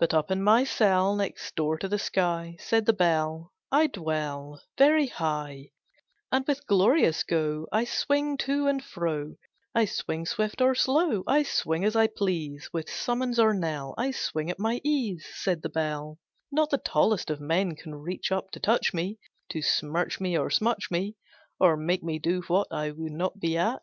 But 0.00 0.12
up 0.12 0.32
in 0.32 0.42
my 0.42 0.64
cell 0.64 1.14
Next 1.14 1.54
door 1.54 1.78
to 1.78 1.86
the 1.86 1.96
sky, 2.00 2.56
Said 2.58 2.86
the 2.86 2.92
Bell, 2.92 3.52
I 3.70 3.86
dwell 3.86 4.60
Very 4.76 5.06
high; 5.06 5.70
And 6.32 6.44
with 6.48 6.66
glorious 6.66 7.22
go 7.22 7.68
I 7.70 7.84
swing 7.84 8.36
to 8.38 8.66
and 8.66 8.82
fro; 8.82 9.36
I 9.72 9.84
swing 9.84 10.26
swift 10.26 10.60
or 10.60 10.74
slow, 10.74 11.22
I 11.24 11.44
swing 11.44 11.84
as 11.84 11.94
I 11.94 12.08
please, 12.08 12.68
With 12.72 12.90
summons 12.90 13.38
or 13.38 13.54
knell; 13.54 13.94
I 13.96 14.10
swing 14.10 14.50
at 14.50 14.58
my 14.58 14.80
ease, 14.82 15.24
Said 15.36 15.62
the 15.62 15.68
Bell: 15.68 16.18
Not 16.50 16.70
the 16.70 16.78
tallest 16.78 17.30
of 17.30 17.38
men 17.40 17.76
Can 17.76 17.94
reach 17.94 18.32
up 18.32 18.50
to 18.50 18.58
touch 18.58 18.92
me, 18.92 19.20
To 19.50 19.62
smirch 19.62 20.18
me 20.18 20.36
or 20.36 20.50
smutch 20.50 20.90
me, 20.90 21.14
Or 21.60 21.76
make 21.76 22.02
me 22.02 22.18
do 22.18 22.40
what 22.48 22.66
I 22.72 22.90
would 22.90 23.12
not 23.12 23.38
be 23.38 23.56
at! 23.56 23.82